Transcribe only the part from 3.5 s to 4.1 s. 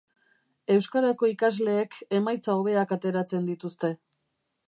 dituzte.